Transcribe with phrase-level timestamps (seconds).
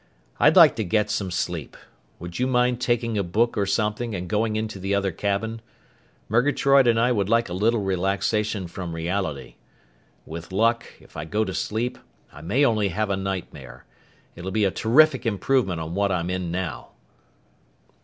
[0.39, 1.77] "I'd like to get some sleep.
[2.17, 5.61] Would you mind taking a book or something and going into the other cabin?
[6.27, 9.57] Murgatroyd and I would like a little relaxation from reality.
[10.25, 11.99] With luck, if I go to sleep,
[12.33, 13.85] I may only have a nightmare.
[14.35, 16.93] It'll be a terrific improvement on what I'm in now!"